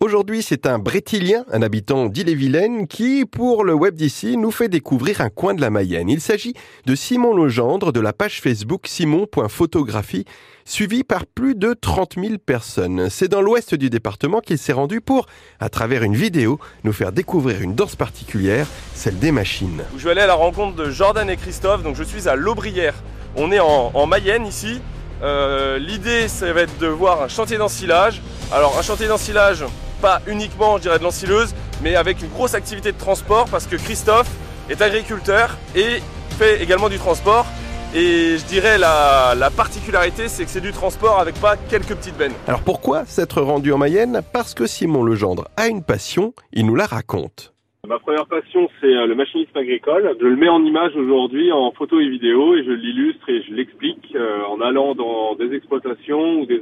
[0.00, 5.20] Aujourd'hui, c'est un Brétilien, un habitant d'Ille-et-Vilaine, qui, pour le web d'ici, nous fait découvrir
[5.20, 6.08] un coin de la Mayenne.
[6.08, 6.54] Il s'agit
[6.86, 10.24] de Simon Legendre de la page Facebook simon.photographie,
[10.64, 13.10] suivi par plus de 30 000 personnes.
[13.10, 15.26] C'est dans l'ouest du département qu'il s'est rendu pour,
[15.58, 19.82] à travers une vidéo, nous faire découvrir une danse particulière, celle des machines.
[19.96, 22.94] Je vais aller à la rencontre de Jordan et Christophe, donc je suis à l'Aubrière.
[23.34, 24.80] On est en, Mayenne ici.
[25.24, 28.22] Euh, l'idée, ça va être de voir un chantier d'ensilage.
[28.52, 29.64] Alors, un chantier d'ensilage,
[30.00, 33.76] pas uniquement, je dirais, de l'ensileuse, mais avec une grosse activité de transport parce que
[33.76, 34.30] Christophe
[34.70, 36.02] est agriculteur et
[36.38, 37.46] fait également du transport.
[37.94, 42.16] Et je dirais la, la particularité, c'est que c'est du transport avec pas quelques petites
[42.18, 42.34] bennes.
[42.46, 44.20] Alors pourquoi s'être rendu en Mayenne?
[44.32, 47.54] Parce que Simon Legendre a une passion, il nous la raconte.
[47.88, 50.14] Ma première passion, c'est euh, le machinisme agricole.
[50.20, 53.54] Je le mets en image aujourd'hui en photo et vidéo et je l'illustre et je
[53.54, 56.60] l'explique euh, en allant dans des exploitations ou des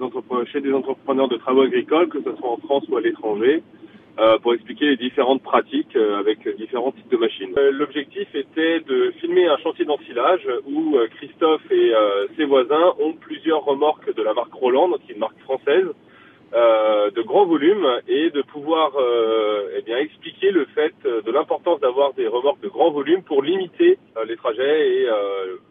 [0.53, 3.65] chez des entrepreneurs de travaux agricoles, que ce soit en France ou à l'étranger,
[4.21, 7.53] euh, pour expliquer les différentes pratiques avec différents types de machines.
[7.73, 11.93] L'objectif était de filmer un chantier d'ensilage où Christophe et
[12.37, 15.87] ses voisins ont plusieurs remorques de la marque Roland, qui est une marque française,
[16.53, 18.93] de grands volumes et de pouvoir
[19.97, 23.99] euh, bien expliquer le fait de l'importance d'avoir des remorques de grand volume pour limiter
[24.17, 25.09] euh, les trajets et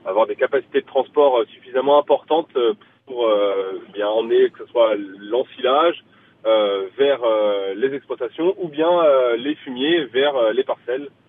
[0.05, 2.49] avoir des capacités de transport suffisamment importantes
[3.07, 3.29] pour
[3.93, 6.03] bien emmener que ce soit l'ensilage
[6.97, 7.19] vers
[7.75, 8.91] les exploitations ou bien
[9.37, 11.09] les fumiers vers les parcelles.
[11.09, 11.24] euh,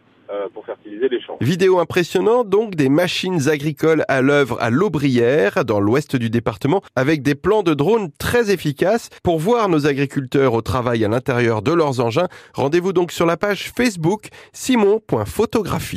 [0.54, 1.36] pour fertiliser les champs.
[1.40, 7.22] Vidéo impressionnante donc des machines agricoles à l'œuvre à l'Aubrière dans l'ouest du département avec
[7.22, 11.72] des plans de drones très efficaces pour voir nos agriculteurs au travail à l'intérieur de
[11.72, 12.28] leurs engins.
[12.54, 15.94] Rendez-vous donc sur la page Facebook simon.photographie.